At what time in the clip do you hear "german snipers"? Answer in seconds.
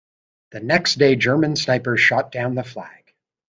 1.15-1.99